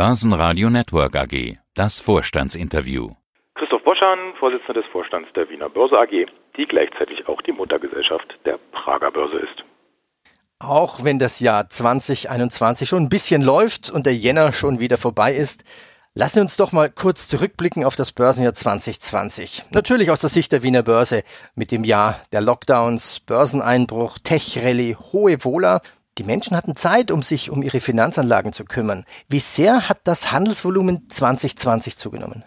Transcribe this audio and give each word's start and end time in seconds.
Börsenradio 0.00 0.70
Network 0.70 1.14
AG. 1.14 1.58
Das 1.74 2.00
Vorstandsinterview. 2.00 3.10
Christoph 3.54 3.84
Boschan, 3.84 4.32
Vorsitzender 4.38 4.80
des 4.80 4.90
Vorstands 4.90 5.28
der 5.36 5.46
Wiener 5.50 5.68
Börse 5.68 5.98
AG, 5.98 6.26
die 6.56 6.64
gleichzeitig 6.64 7.28
auch 7.28 7.42
die 7.42 7.52
Muttergesellschaft 7.52 8.38
der 8.46 8.58
Prager 8.72 9.10
Börse 9.10 9.36
ist. 9.36 9.62
Auch 10.58 11.04
wenn 11.04 11.18
das 11.18 11.40
Jahr 11.40 11.68
2021 11.68 12.88
schon 12.88 13.02
ein 13.02 13.08
bisschen 13.10 13.42
läuft 13.42 13.90
und 13.90 14.06
der 14.06 14.16
Jänner 14.16 14.54
schon 14.54 14.80
wieder 14.80 14.96
vorbei 14.96 15.34
ist, 15.34 15.64
lassen 16.14 16.36
wir 16.36 16.42
uns 16.44 16.56
doch 16.56 16.72
mal 16.72 16.88
kurz 16.88 17.28
zurückblicken 17.28 17.84
auf 17.84 17.94
das 17.94 18.12
Börsenjahr 18.12 18.54
2020. 18.54 19.66
Natürlich 19.70 20.10
aus 20.10 20.22
der 20.22 20.30
Sicht 20.30 20.50
der 20.52 20.62
Wiener 20.62 20.82
Börse 20.82 21.24
mit 21.54 21.72
dem 21.72 21.84
Jahr 21.84 22.22
der 22.32 22.40
Lockdowns, 22.40 23.20
Börseneinbruch, 23.20 24.18
Tech-Rallye, 24.20 24.96
hohe 25.12 25.44
Wohler 25.44 25.82
die 26.18 26.24
Menschen 26.24 26.56
hatten 26.56 26.76
Zeit, 26.76 27.10
um 27.10 27.22
sich 27.22 27.50
um 27.50 27.62
ihre 27.62 27.80
Finanzanlagen 27.80 28.52
zu 28.52 28.64
kümmern. 28.64 29.04
Wie 29.28 29.38
sehr 29.38 29.88
hat 29.88 29.98
das 30.04 30.32
Handelsvolumen 30.32 31.08
2020 31.08 31.96
zugenommen? 31.96 32.44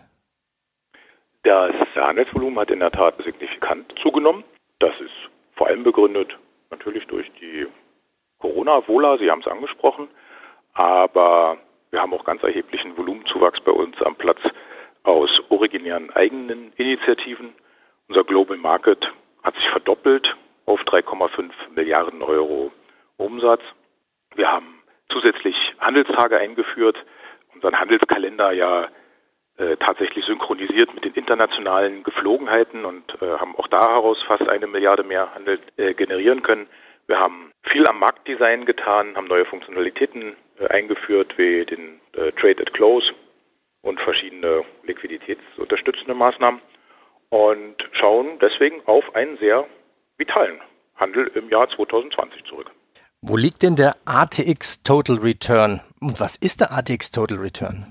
Das 1.44 1.74
Handelsvolumen 1.96 2.60
hat 2.60 2.72
in 2.72 2.80
der 2.80 2.92
Tat 2.92 3.16
signifikant 3.24 3.94
zugenommen. 4.02 4.44
Das 4.80 4.94
ist 5.00 5.12
vor 5.56 5.68
allem 5.68 5.84
begründet 5.84 6.38
natürlich 6.72 7.06
durch 7.08 7.32
die 7.40 7.68
Corona-Wohler, 8.40 9.18
Sie 9.20 9.30
haben 9.30 9.42
es 9.42 9.48
angesprochen, 9.48 10.08
aber 10.74 11.58
wir 11.92 12.02
haben 12.02 12.14
auch 12.14 12.26
ganz 12.26 12.44
erheblichen 12.44 12.98
Volumenzuwachs 12.98 13.62
bei 13.62 13.72
uns 13.72 14.02
am 14.02 14.16
Platz 14.16 14.40
aus 15.04 15.30
originären 15.50 16.10
eigenen 16.12 16.74
Initiativen. 16.76 17.54
Unser 18.08 18.24
Global 18.24 18.58
Market 18.58 19.12
hat 19.44 19.56
sich 19.56 19.70
verdoppelt 19.70 20.36
auf 20.66 20.82
3,5 20.82 21.52
Milliarden 21.76 22.22
Euro 22.22 22.72
Umsatz. 23.18 23.62
Wir 24.36 24.52
haben 24.52 24.82
zusätzlich 25.10 25.56
Handelstage 25.80 26.38
eingeführt, 26.38 26.98
unseren 27.54 27.80
Handelskalender 27.80 28.52
ja 28.52 28.88
äh, 29.58 29.78
tatsächlich 29.78 30.26
synchronisiert 30.26 30.94
mit 30.96 31.06
den 31.06 31.14
internationalen 31.14 32.04
Geflogenheiten 32.04 32.86
und 32.86 33.22
äh, 33.22 33.38
haben 33.38 33.56
auch 33.56 33.68
daraus 33.68 34.22
fast 34.24 34.48
eine 34.50 34.68
Milliarde 34.68 35.04
mehr 35.04 35.34
Handel 35.36 35.60
äh, 35.78 35.94
generieren 35.94 36.42
können. 36.42 36.68
Wir 37.06 37.20
haben 37.20 37.52
viel 37.62 37.86
am 37.88 38.00
Marktdesign 38.00 38.66
getan, 38.66 39.16
haben 39.16 39.28
neue 39.28 39.46
Funktionalitäten 39.46 40.36
äh, 40.60 40.68
eingeführt, 40.68 41.38
wie 41.38 41.66
den 41.66 42.00
äh, 42.14 42.32
Trade 42.32 42.62
at 42.62 42.74
Close 42.74 43.14
und 43.82 44.00
verschiedene 44.00 44.64
liquiditätsunterstützende 44.84 46.16
Maßnahmen 46.16 46.62
und 47.30 47.90
schauen 47.92 48.40
deswegen 48.40 48.82
auf 48.86 49.16
einen 49.16 49.38
sehr 49.38 49.66
vitalen 50.18 50.62
Handel 50.96 51.30
im 51.36 51.50
Jahr 51.50 51.70
2020 51.70 52.44
zurück. 52.46 52.72
Wo 53.26 53.38
liegt 53.38 53.64
denn 53.64 53.78
der 53.78 53.96
ATX 54.04 54.84
Total 54.84 55.16
Return? 55.16 55.80
Und 56.02 56.20
was 56.20 56.36
ist 56.36 56.60
der 56.60 56.74
ATX 56.74 57.10
Total 57.10 57.38
Return? 57.38 57.90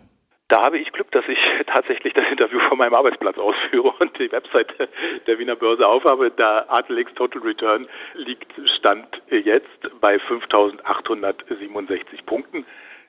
Da 0.49 0.63
habe 0.63 0.77
ich 0.77 0.93
Glück, 0.93 1.11
dass 1.13 1.25
ich 1.27 1.39
tatsächlich 1.67 2.13
das 2.13 2.27
Interview 2.31 2.61
von 2.69 2.77
meinem 2.77 2.93
Arbeitsplatz 2.93 3.39
ausführe 3.39 3.95
und 3.99 4.19
die 4.19 4.31
Webseite 4.31 4.91
der 5.27 5.39
Wiener 5.39 5.57
Börse 5.57 5.89
aufhabe. 5.89 6.31
Der 6.33 6.71
ATX 6.71 7.15
Total 7.15 7.41
Return 7.41 7.89
liegt 8.13 8.53
Stand 8.77 9.23
jetzt 9.31 10.01
bei 10.03 10.17
5.867 10.17 12.27
Punkten. 12.27 12.67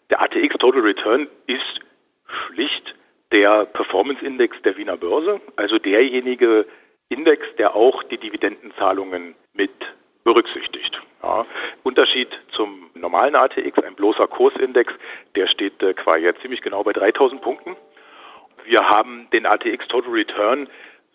Der 0.09 0.21
ATX 0.21 0.55
Total 0.59 0.79
Return 0.79 1.27
ist 1.47 1.81
schlicht 2.25 2.95
der 3.33 3.65
Performance 3.65 4.25
Index 4.25 4.55
der 4.61 4.77
Wiener 4.77 4.95
Börse, 4.95 5.41
also 5.57 5.77
derjenige 5.77 6.67
Index, 7.09 7.45
der 7.57 7.75
auch 7.75 8.01
die 8.03 8.17
Dividendenzahlungen 8.17 9.35
mit 9.51 9.73
berücksichtigt. 10.23 11.01
Ja. 11.21 11.45
Unterschied 11.83 12.29
zum 12.51 12.89
normalen 12.95 13.35
ATX, 13.35 13.81
ein 13.83 13.95
bloßer 13.95 14.27
Kursindex, 14.27 14.93
der 15.35 15.47
steht 15.47 15.81
äh, 15.81 15.93
qua 15.93 16.17
jetzt 16.17 16.41
ziemlich 16.41 16.61
genau 16.61 16.83
bei 16.83 16.93
3000 16.93 17.41
Punkten. 17.41 17.75
Wir 18.65 18.79
haben 18.89 19.27
den 19.31 19.45
ATX 19.45 19.87
Total 19.87 20.11
Return 20.11 20.69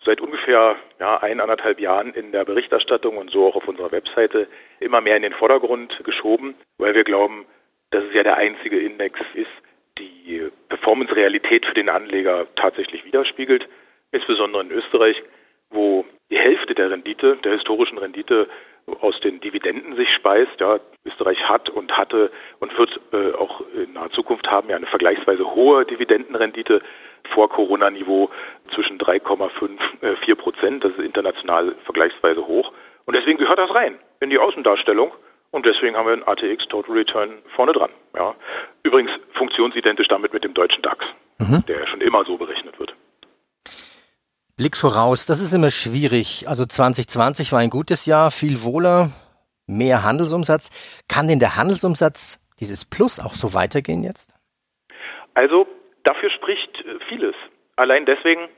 seit 0.05 0.21
ungefähr 0.21 0.77
ja, 0.99 1.17
eineinhalb 1.17 1.79
Jahren 1.79 2.13
in 2.13 2.31
der 2.31 2.45
Berichterstattung 2.45 3.17
und 3.17 3.31
so 3.31 3.47
auch 3.47 3.55
auf 3.55 3.67
unserer 3.67 3.91
Webseite 3.91 4.47
immer 4.79 5.01
mehr 5.01 5.17
in 5.17 5.23
den 5.23 5.33
Vordergrund 5.33 5.99
geschoben, 6.03 6.55
weil 6.77 6.93
wir 6.93 7.03
glauben, 7.03 7.45
dass 7.91 8.03
es 8.05 8.13
ja 8.13 8.23
der 8.23 8.37
einzige 8.37 8.79
Index 8.79 9.19
ist, 9.33 9.49
die 9.97 10.49
Performance-Realität 10.69 11.65
für 11.65 11.73
den 11.73 11.89
Anleger 11.89 12.47
tatsächlich 12.55 13.03
widerspiegelt, 13.03 13.67
insbesondere 14.11 14.63
in 14.63 14.71
Österreich, 14.71 15.21
wo 15.69 16.05
die 16.29 16.37
Hälfte 16.37 16.75
der 16.75 16.91
Rendite, 16.91 17.37
der 17.43 17.53
historischen 17.53 17.97
Rendite 17.97 18.47
aus 19.01 19.19
den 19.21 19.39
Dividenden 19.39 19.95
sich 19.95 20.09
speist. 20.13 20.59
Ja, 20.59 20.79
Österreich 21.05 21.47
hat 21.47 21.69
und 21.69 21.97
hatte 21.97 22.31
und 22.59 22.77
wird 22.77 22.99
äh, 23.13 23.33
auch 23.33 23.61
in 23.73 23.93
naher 23.93 24.11
Zukunft 24.11 24.49
haben 24.49 24.69
ja 24.69 24.75
eine 24.75 24.87
vergleichsweise 24.87 25.45
hohe 25.55 25.85
Dividendenrendite 25.85 26.81
vor 27.33 27.49
Corona-Niveau 27.49 28.29
zwischen 28.73 28.97
3,5 28.97 29.79
äh, 30.01 30.15
4 30.17 30.35
Prozent. 30.35 30.83
Das 30.83 30.91
ist 30.93 30.99
international 30.99 31.75
vergleichsweise 31.85 32.45
hoch. 32.45 32.71
Und 33.05 33.15
deswegen 33.15 33.37
gehört 33.37 33.59
das 33.59 33.73
rein 33.73 33.97
in 34.19 34.29
die 34.29 34.39
Außendarstellung. 34.39 35.11
Und 35.51 35.65
deswegen 35.65 35.95
haben 35.95 36.05
wir 36.05 36.13
einen 36.13 36.27
ATX 36.27 36.67
Total 36.67 36.95
Return 36.95 37.39
vorne 37.55 37.73
dran. 37.73 37.89
Ja. 38.15 38.35
Übrigens 38.83 39.11
funktionsidentisch 39.33 40.07
damit 40.07 40.31
mit 40.31 40.43
dem 40.43 40.53
deutschen 40.53 40.83
DAX, 40.83 41.05
mhm. 41.39 41.65
der 41.67 41.79
ja 41.79 41.87
schon 41.87 42.01
immer 42.01 42.23
so 42.23 42.37
berechnet 42.37 42.78
wird. 42.78 42.78
Blick 44.59 44.75
voraus, 44.75 45.25
das 45.25 45.39
ist 45.39 45.53
immer 45.53 45.71
schwierig. 45.71 46.43
Also 46.49 46.65
2020 46.65 47.53
war 47.53 47.59
ein 47.59 47.69
gutes 47.69 48.05
Jahr, 48.05 48.29
viel 48.29 48.61
wohler, 48.61 49.11
mehr 49.67 50.03
Handelsumsatz. 50.03 50.69
Kann 51.07 51.29
denn 51.29 51.39
der 51.39 51.55
Handelsumsatz, 51.55 52.43
dieses 52.59 52.83
Plus, 52.83 53.21
auch 53.21 53.31
so 53.31 53.53
weitergehen 53.53 54.03
jetzt? 54.03 54.33
Also 55.33 55.65
dafür 56.03 56.29
spricht 56.31 56.75
äh, 56.83 56.99
vieles. 57.07 57.35
Allein 57.77 58.05
deswegen, 58.05 58.49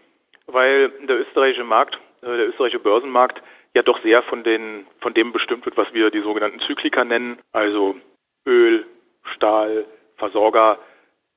weil 0.48 0.90
der 1.08 1.20
österreichische 1.20 1.64
Markt, 1.64 2.00
äh, 2.24 2.26
der 2.26 2.48
österreichische 2.48 2.82
Börsenmarkt 2.82 3.40
ja 3.76 3.84
doch 3.84 4.02
sehr 4.02 4.24
von 4.24 4.44
den, 4.44 4.88
von 5.02 5.14
dem 5.14 5.32
bestimmt 5.32 5.66
wird, 5.66 5.78
was 5.78 5.94
wir 5.94 6.10
die 6.10 6.24
sogenannten 6.24 6.62
Zyklika 6.62 7.06
nennen, 7.06 7.38
also 7.52 7.96
Öl, 8.48 8.88
Stahl, 9.36 9.86
Versorger, 10.18 10.80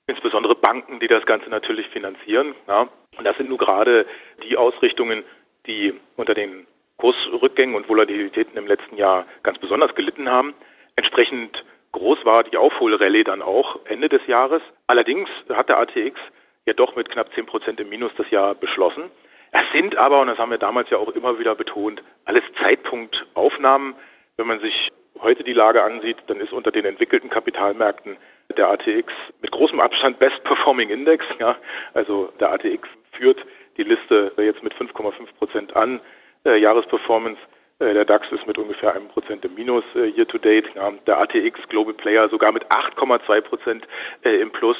insbesondere 0.06 0.54
Banken, 0.54 1.00
die 1.00 1.08
das 1.08 1.26
Ganze 1.26 1.50
natürlich 1.50 1.88
finanzieren. 1.88 2.54
Ja. 2.66 2.88
Und 3.16 3.24
das 3.24 3.36
sind 3.36 3.48
nur 3.48 3.58
gerade 3.58 4.06
die 4.42 4.56
Ausrichtungen, 4.56 5.22
die 5.66 5.94
unter 6.16 6.34
den 6.34 6.66
Kursrückgängen 6.96 7.74
und 7.74 7.88
Volatilitäten 7.88 8.56
im 8.56 8.66
letzten 8.66 8.96
Jahr 8.96 9.26
ganz 9.42 9.58
besonders 9.58 9.94
gelitten 9.94 10.30
haben. 10.30 10.54
Entsprechend 10.96 11.64
groß 11.92 12.24
war 12.24 12.44
die 12.44 12.56
Aufholrallye 12.56 13.24
dann 13.24 13.42
auch 13.42 13.80
Ende 13.86 14.08
des 14.08 14.26
Jahres. 14.26 14.62
Allerdings 14.86 15.28
hat 15.48 15.68
der 15.68 15.78
ATX 15.78 16.18
ja 16.66 16.72
doch 16.72 16.96
mit 16.96 17.10
knapp 17.10 17.32
10 17.34 17.46
Prozent 17.46 17.80
im 17.80 17.88
Minus 17.88 18.12
das 18.16 18.30
Jahr 18.30 18.54
beschlossen. 18.54 19.10
Es 19.52 19.64
sind 19.72 19.96
aber, 19.96 20.20
und 20.20 20.26
das 20.26 20.38
haben 20.38 20.50
wir 20.50 20.58
damals 20.58 20.90
ja 20.90 20.98
auch 20.98 21.10
immer 21.10 21.38
wieder 21.38 21.54
betont, 21.54 22.02
alles 22.24 22.42
Zeitpunktaufnahmen. 22.60 23.94
Wenn 24.36 24.48
man 24.48 24.60
sich 24.60 24.90
heute 25.20 25.44
die 25.44 25.52
Lage 25.52 25.82
ansieht, 25.82 26.16
dann 26.26 26.40
ist 26.40 26.52
unter 26.52 26.72
den 26.72 26.84
entwickelten 26.84 27.30
Kapitalmärkten 27.30 28.16
der 28.56 28.68
ATX 28.68 29.12
mit 29.40 29.52
großem 29.52 29.80
Abstand 29.80 30.18
Best 30.18 30.42
Performing 30.44 30.90
Index. 30.90 31.24
Ja, 31.38 31.56
also 31.92 32.32
der 32.40 32.52
ATX 32.52 32.88
führt 33.16 33.38
die 33.76 33.82
Liste 33.82 34.32
jetzt 34.36 34.62
mit 34.62 34.74
5,5 34.74 35.12
Prozent 35.38 35.76
an. 35.76 36.00
Äh, 36.44 36.58
Jahresperformance 36.58 37.40
äh, 37.78 37.92
der 37.92 38.04
DAX 38.04 38.26
ist 38.30 38.46
mit 38.46 38.58
ungefähr 38.58 38.94
einem 38.94 39.08
Prozent 39.08 39.44
im 39.44 39.54
Minus 39.54 39.84
äh, 39.94 40.06
year 40.08 40.26
to 40.26 40.38
date. 40.38 40.66
Ja, 40.74 40.92
der 41.06 41.18
ATX 41.18 41.60
Global 41.68 41.94
Player 41.94 42.28
sogar 42.28 42.52
mit 42.52 42.64
8,2 42.66 43.40
Prozent 43.40 43.86
äh, 44.24 44.40
im 44.40 44.50
Plus. 44.50 44.76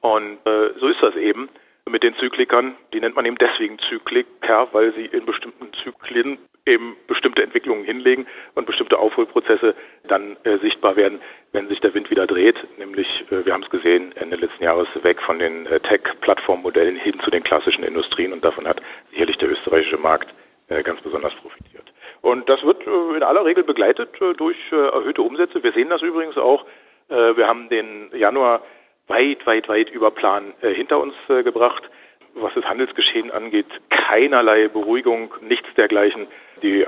Und 0.00 0.38
äh, 0.46 0.70
so 0.80 0.88
ist 0.88 1.02
das 1.02 1.14
eben 1.16 1.48
mit 1.88 2.02
den 2.02 2.14
Zyklikern. 2.16 2.76
Die 2.92 3.00
nennt 3.00 3.16
man 3.16 3.26
eben 3.26 3.38
deswegen 3.38 3.78
Zykliker, 3.78 4.68
weil 4.72 4.92
sie 4.94 5.06
in 5.06 5.24
bestimmten 5.24 5.72
Zyklen 5.74 6.38
eben 6.66 6.96
bestimmte 7.06 7.42
Entwicklungen 7.42 7.84
hinlegen 7.84 8.26
und 8.54 8.66
bestimmte 8.66 8.98
Aufholprozesse 8.98 9.74
dann 10.04 10.36
äh, 10.44 10.58
sichtbar 10.58 10.96
werden, 10.96 11.20
wenn 11.52 11.68
sich 11.68 11.80
der 11.80 11.94
Wind 11.94 12.10
wieder 12.10 12.26
dreht. 12.26 12.56
Nämlich, 12.78 13.24
äh, 13.30 13.44
wir 13.44 13.52
haben 13.52 13.64
es 13.64 13.70
gesehen, 13.70 14.12
Ende 14.16 14.36
letzten 14.36 14.62
Jahres 14.62 14.88
weg 15.02 15.20
von 15.20 15.38
den 15.38 15.66
äh, 15.66 15.80
Tech-Plattformmodellen 15.80 16.96
hin 16.96 17.18
zu 17.20 17.30
den 17.30 17.42
klassischen 17.42 17.84
Industrien 17.84 18.32
und 18.32 18.44
davon 18.44 18.68
hat 18.68 18.80
sicherlich 19.10 19.38
der 19.38 19.50
österreichische 19.50 19.98
Markt 19.98 20.32
äh, 20.68 20.82
ganz 20.82 21.00
besonders 21.00 21.34
profitiert. 21.34 21.92
Und 22.20 22.48
das 22.48 22.62
wird 22.62 22.86
äh, 22.86 23.16
in 23.16 23.22
aller 23.22 23.44
Regel 23.44 23.64
begleitet 23.64 24.20
äh, 24.20 24.32
durch 24.34 24.56
erhöhte 24.70 25.22
Umsätze. 25.22 25.62
Wir 25.62 25.72
sehen 25.72 25.90
das 25.90 26.02
übrigens 26.02 26.36
auch. 26.38 26.64
wir 27.08 27.46
haben 27.46 27.68
den 27.68 28.10
Januar 28.14 28.62
weit, 29.08 29.44
weit, 29.44 29.68
weit 29.68 29.90
über 29.90 30.10
Plan 30.10 30.54
hinter 30.60 30.98
uns 30.98 31.14
gebracht 31.26 31.90
was 32.34 32.54
das 32.54 32.64
Handelsgeschehen 32.64 33.30
angeht, 33.30 33.66
keinerlei 33.90 34.68
Beruhigung, 34.68 35.34
nichts 35.40 35.68
dergleichen. 35.76 36.26
Die 36.62 36.86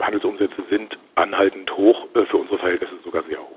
Handelsumsätze 0.00 0.62
sind 0.70 0.98
anhaltend 1.14 1.70
hoch, 1.76 2.06
äh, 2.14 2.24
für 2.24 2.38
unsere 2.38 2.58
Verhältnisse 2.58 2.94
sogar 3.04 3.22
sehr 3.24 3.38
hoch. 3.38 3.56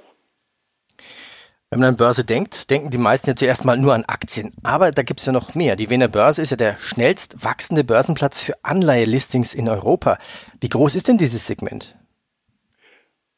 Wenn 1.71 1.79
man 1.79 1.89
an 1.89 1.97
Börse 1.97 2.23
denkt, 2.25 2.69
denken 2.69 2.91
die 2.91 2.99
meisten 2.99 3.29
ja 3.29 3.35
zuerst 3.35 3.65
mal 3.65 3.77
nur 3.77 3.93
an 3.95 4.03
Aktien. 4.07 4.51
Aber 4.63 4.91
da 4.91 5.01
gibt 5.01 5.21
es 5.21 5.25
ja 5.25 5.33
noch 5.33 5.55
mehr. 5.55 5.75
Die 5.75 5.89
Wiener 5.89 6.07
Börse 6.07 6.41
ist 6.41 6.51
ja 6.51 6.57
der 6.57 6.75
schnellst 6.75 7.43
wachsende 7.43 7.83
Börsenplatz 7.83 8.45
für 8.45 8.53
Anleihelistings 8.61 9.55
in 9.55 9.67
Europa. 9.67 10.17
Wie 10.61 10.69
groß 10.69 10.93
ist 10.95 11.07
denn 11.07 11.17
dieses 11.17 11.47
Segment? 11.47 11.95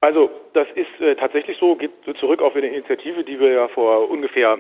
Also 0.02 0.30
das 0.54 0.68
ist 0.76 1.00
äh, 1.00 1.16
tatsächlich 1.16 1.58
so, 1.60 1.76
geht 1.76 1.92
zurück 2.20 2.42
auf 2.42 2.56
eine 2.56 2.68
Initiative, 2.68 3.24
die 3.24 3.40
wir 3.40 3.52
ja 3.52 3.68
vor 3.70 4.10
ungefähr 4.10 4.60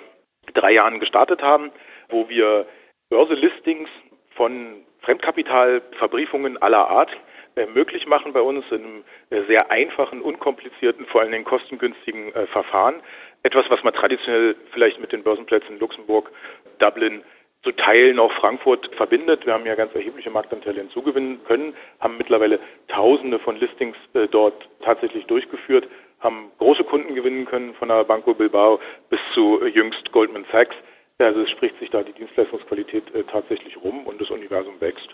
drei 0.53 0.73
Jahren 0.73 0.99
gestartet 0.99 1.41
haben, 1.41 1.71
wo 2.09 2.29
wir 2.29 2.65
Börselistings 3.09 3.89
von 4.35 4.85
Fremdkapitalverbriefungen 5.01 6.61
aller 6.61 6.87
Art 6.87 7.11
äh, 7.11 7.34
möglich 7.73 8.05
machen 8.07 8.33
bei 8.33 8.41
uns 8.41 8.65
in 8.69 8.83
einem 8.83 9.03
äh, 9.29 9.43
sehr 9.47 9.71
einfachen, 9.71 10.21
unkomplizierten, 10.21 11.05
vor 11.05 11.21
allen 11.21 11.31
Dingen 11.31 11.45
kostengünstigen 11.45 12.33
äh, 12.33 12.47
Verfahren. 12.47 13.01
Etwas, 13.43 13.65
was 13.69 13.83
man 13.83 13.93
traditionell 13.93 14.55
vielleicht 14.71 14.99
mit 14.99 15.11
den 15.11 15.23
Börsenplätzen 15.23 15.79
Luxemburg, 15.79 16.31
Dublin, 16.79 17.23
zu 17.63 17.71
Teilen 17.71 18.19
auch 18.19 18.31
Frankfurt 18.33 18.93
verbindet. 18.95 19.45
Wir 19.45 19.53
haben 19.53 19.65
ja 19.65 19.73
ganz 19.73 19.93
erhebliche 19.95 20.29
Marktanteile 20.29 20.81
hinzugewinnen 20.81 21.43
können, 21.45 21.73
haben 21.99 22.17
mittlerweile 22.17 22.59
Tausende 22.87 23.39
von 23.39 23.57
Listings 23.57 23.97
äh, 24.13 24.27
dort 24.27 24.69
tatsächlich 24.83 25.25
durchgeführt, 25.25 25.87
haben 26.19 26.51
große 26.59 26.83
Kunden 26.83 27.15
gewinnen 27.15 27.45
können, 27.45 27.73
von 27.73 27.87
der 27.87 28.03
Banco 28.03 28.35
Bilbao 28.35 28.79
bis 29.09 29.19
zu 29.33 29.61
äh, 29.61 29.67
jüngst 29.67 30.11
Goldman 30.11 30.45
Sachs. 30.51 30.75
Also 31.17 31.41
es 31.41 31.49
spricht 31.49 31.79
sich 31.79 31.89
da 31.89 32.03
die 32.03 32.13
Dienstleistungsqualität 32.13 33.15
äh, 33.15 33.23
tatsächlich 33.23 33.77
rum 33.77 34.05
und 34.05 34.21
das 34.21 34.29
Universum 34.29 34.79
wächst 34.79 35.09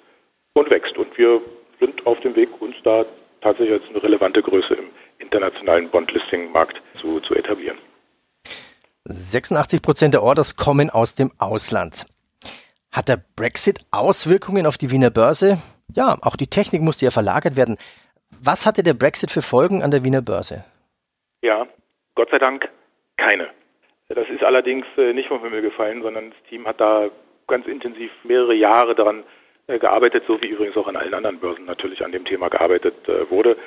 und 0.53 0.69
wächst. 0.69 0.97
Und 0.97 1.17
wir 1.17 1.41
sind 1.81 2.07
auf 2.07 2.19
dem 2.21 2.35
Weg, 2.35 2.49
uns 2.61 2.75
da 2.83 3.05
tatsächlich 3.41 3.81
als 3.81 3.89
eine 3.89 4.01
relevante 4.01 4.41
Größe 4.41 4.75
im 4.75 4.85
internationalen 5.19 5.89
Bond-Listing-Markt 5.89 6.81
zu, 7.01 7.19
zu 7.19 7.35
etablieren. 7.35 7.77
86 9.05 9.81
Prozent 9.81 10.13
der 10.13 10.23
Orders 10.23 10.55
kommen 10.55 10.89
aus 10.89 11.15
dem 11.15 11.31
Ausland. 11.39 12.05
Hat 12.91 13.09
der 13.09 13.19
Brexit 13.35 13.79
Auswirkungen 13.91 14.65
auf 14.65 14.77
die 14.77 14.91
Wiener 14.91 15.09
Börse? 15.09 15.61
Ja, 15.93 16.17
auch 16.21 16.35
die 16.35 16.47
Technik 16.47 16.81
musste 16.81 17.05
ja 17.05 17.11
verlagert 17.11 17.55
werden. 17.55 17.77
Was 18.29 18.65
hatte 18.65 18.83
der 18.83 18.93
Brexit 18.93 19.31
für 19.31 19.41
Folgen 19.41 19.83
an 19.83 19.91
der 19.91 20.03
Wiener 20.03 20.21
Börse? 20.21 20.63
Ja, 21.41 21.67
Gott 22.15 22.29
sei 22.29 22.37
Dank 22.37 22.69
keine. 23.17 23.49
Das 24.09 24.27
ist 24.29 24.43
allerdings 24.43 24.85
äh, 24.97 25.13
nicht 25.13 25.29
vom 25.29 25.41
Himmel 25.41 25.61
gefallen, 25.61 26.01
sondern 26.01 26.31
das 26.31 26.39
Team 26.49 26.67
hat 26.67 26.79
da 26.81 27.09
ganz 27.47 27.65
intensiv 27.65 28.11
mehrere 28.23 28.53
Jahre 28.53 28.93
daran 28.93 29.23
gearbeitet, 29.67 30.23
so 30.27 30.41
wie 30.41 30.47
übrigens 30.47 30.77
auch 30.77 30.87
an 30.87 30.95
allen 30.95 31.13
anderen 31.13 31.39
Börsen 31.39 31.65
natürlich 31.65 32.03
an 32.03 32.11
dem 32.11 32.25
Thema 32.25 32.49
gearbeitet 32.49 33.07
äh, 33.07 33.29
wurde. 33.29 33.57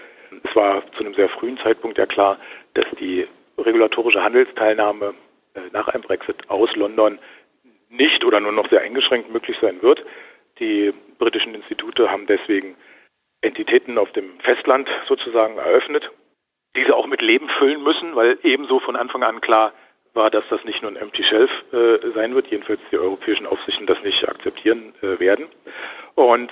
Es 0.42 0.54
war 0.56 0.82
zu 0.92 1.00
einem 1.00 1.14
sehr 1.14 1.28
frühen 1.28 1.58
Zeitpunkt 1.58 1.98
ja 1.98 2.06
klar, 2.06 2.38
dass 2.74 2.86
die 2.98 3.26
regulatorische 3.56 4.22
Handelsteilnahme 4.22 5.14
nach 5.72 5.88
einem 5.88 6.02
Brexit 6.02 6.50
aus 6.50 6.74
London 6.76 7.18
nicht 7.88 8.24
oder 8.24 8.40
nur 8.40 8.52
noch 8.52 8.68
sehr 8.70 8.80
eingeschränkt 8.80 9.30
möglich 9.30 9.56
sein 9.60 9.82
wird. 9.82 10.04
Die 10.58 10.92
britischen 11.18 11.54
Institute 11.54 12.10
haben 12.10 12.26
deswegen 12.26 12.76
Entitäten 13.40 13.98
auf 13.98 14.10
dem 14.12 14.38
Festland 14.40 14.88
sozusagen 15.06 15.58
eröffnet, 15.58 16.10
diese 16.76 16.96
auch 16.96 17.06
mit 17.06 17.22
Leben 17.22 17.48
füllen 17.58 17.82
müssen, 17.82 18.16
weil 18.16 18.38
ebenso 18.42 18.80
von 18.80 18.96
Anfang 18.96 19.22
an 19.22 19.40
klar 19.40 19.72
war, 20.14 20.30
dass 20.30 20.44
das 20.48 20.64
nicht 20.64 20.82
nur 20.82 20.90
ein 20.90 20.96
Empty 20.96 21.24
Shelf 21.24 21.50
äh, 21.72 22.10
sein 22.14 22.34
wird, 22.34 22.48
jedenfalls 22.48 22.80
die 22.90 22.98
europäischen 22.98 23.46
Aufsichten 23.46 23.86
das 23.86 24.02
nicht 24.02 24.28
akzeptieren 24.28 24.94
äh, 25.02 25.18
werden. 25.18 25.46
Und 26.14 26.50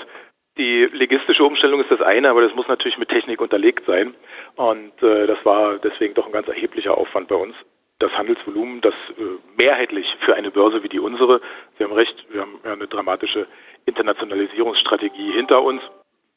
die 0.59 0.85
legistische 0.93 1.45
Umstellung 1.45 1.81
ist 1.81 1.91
das 1.91 2.03
eine, 2.03 2.29
aber 2.29 2.43
das 2.43 2.55
muss 2.55 2.69
natürlich 2.69 2.99
mit 2.99 3.09
Technik 3.09 3.41
unterlegt 3.41 3.87
sein. 3.87 4.15
Und 4.57 5.03
äh, 5.03 5.27
das 5.27 5.43
war 5.45 5.79
deswegen 5.79 6.15
doch 6.15 6.27
ein 6.27 6.33
ganz 6.33 6.49
erheblicher 6.49 6.97
Aufwand 6.97 7.29
bei 7.29 7.37
uns. 7.37 7.55
Das 7.99 8.13
Handelsvolumen, 8.13 8.81
das 8.81 8.95
äh, 9.17 9.23
mehrheitlich 9.57 10.07
für 10.21 10.35
eine 10.35 10.51
Börse 10.51 10.83
wie 10.83 10.89
die 10.89 11.01
unsere, 11.01 11.41
Sie 11.79 11.85
haben 11.85 11.93
recht, 11.93 12.27
wir 12.31 12.43
haben 12.43 12.61
ja 12.65 12.73
eine 12.73 12.87
dramatische 12.87 13.47
Internationalisierungsstrategie 13.87 15.33
hinter 15.33 15.63
uns. 15.63 15.81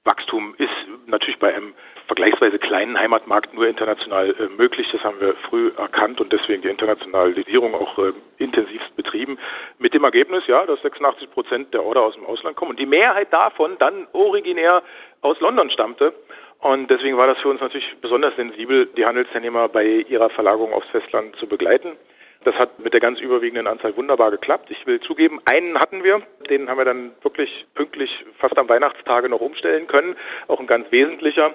Wachstum 0.06 0.54
ist 0.60 0.70
natürlich 1.08 1.40
bei 1.40 1.54
einem 1.54 1.74
vergleichsweise 2.08 2.55
kleinen 2.66 2.98
Heimatmarkt 3.00 3.54
nur 3.54 3.68
international 3.68 4.32
äh, 4.32 4.48
möglich. 4.58 4.88
Das 4.92 5.04
haben 5.04 5.20
wir 5.20 5.36
früh 5.50 5.72
erkannt 5.78 6.20
und 6.20 6.34
deswegen 6.34 6.64
die 6.64 6.70
Internationalisierung 6.70 7.76
auch 7.76 7.98
äh, 8.00 8.14
intensivst 8.38 8.96
betrieben. 8.96 9.38
Mit 9.78 9.94
dem 9.94 10.04
Ergebnis, 10.04 10.46
ja, 10.48 10.66
dass 10.66 10.82
86 10.82 11.30
Prozent 11.32 11.74
der 11.74 11.84
Order 11.84 12.02
aus 12.02 12.16
dem 12.16 12.26
Ausland 12.26 12.56
kommen 12.56 12.72
und 12.72 12.80
die 12.80 12.88
Mehrheit 12.88 13.32
davon 13.32 13.78
dann 13.80 14.08
originär 14.14 14.82
aus 15.22 15.40
London 15.40 15.70
stammte. 15.70 16.14
Und 16.60 16.90
deswegen 16.90 17.18
war 17.18 17.28
das 17.28 17.38
für 17.40 17.50
uns 17.50 17.62
natürlich 17.62 17.96
besonders 18.02 18.36
sensibel, 18.36 18.88
die 18.98 19.06
Handelsteilnehmer 19.06 19.70
bei 19.70 19.86
ihrer 19.86 20.32
Verlagerung 20.32 20.74
aufs 20.74 20.90
Festland 20.90 21.36
zu 21.36 21.48
begleiten. 21.48 21.92
Das 22.46 22.56
hat 22.56 22.80
mit 22.80 22.94
der 22.94 23.00
ganz 23.00 23.20
überwiegenden 23.20 23.68
Anzahl 23.68 23.96
wunderbar 23.96 24.32
geklappt. 24.32 24.70
Ich 24.72 24.86
will 24.88 25.00
zugeben, 25.02 25.40
einen 25.46 25.78
hatten 25.80 26.04
wir, 26.04 26.22
den 26.50 26.70
haben 26.70 26.78
wir 26.78 26.86
dann 26.86 27.12
wirklich 27.22 27.66
pünktlich 27.76 28.12
fast 28.40 28.58
am 28.58 28.70
Weihnachtstage 28.70 29.30
noch 29.30 29.42
umstellen 29.42 29.88
können. 29.88 30.16
Auch 30.48 30.60
ein 30.60 30.68
ganz 30.68 30.92
wesentlicher. 30.92 31.54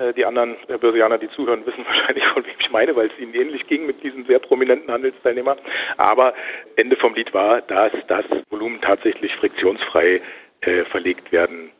Äh, 0.00 0.14
die 0.14 0.24
anderen 0.24 0.56
äh, 0.68 0.78
Börsianer, 0.78 1.18
die 1.18 1.28
zuhören, 1.30 1.66
wissen 1.66 1.84
wahrscheinlich, 1.86 2.26
von 2.28 2.44
wem 2.44 2.54
ich 2.58 2.70
meine, 2.70 2.96
weil 2.96 3.08
es 3.08 3.18
ihnen 3.18 3.34
ähnlich 3.34 3.66
ging 3.66 3.86
mit 3.86 4.02
diesem 4.02 4.24
sehr 4.24 4.38
prominenten 4.38 4.90
Handelsteilnehmer. 4.90 5.56
Aber 5.98 6.34
Ende 6.76 6.96
vom 6.96 7.14
Lied 7.14 7.34
war, 7.34 7.60
dass 7.60 7.92
das 8.08 8.24
Volumen 8.48 8.80
tatsächlich 8.80 9.34
friktionsfrei 9.36 10.22
äh, 10.62 10.84
verlegt 10.84 11.30
werden 11.32 11.70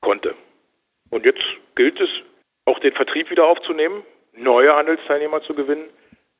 konnte. 0.00 0.34
Und 1.10 1.24
jetzt 1.24 1.44
gilt 1.74 2.00
es, 2.00 2.08
auch 2.64 2.78
den 2.80 2.92
Vertrieb 2.92 3.30
wieder 3.30 3.46
aufzunehmen, 3.46 4.02
neue 4.34 4.74
Handelsteilnehmer 4.74 5.42
zu 5.42 5.54
gewinnen. 5.54 5.84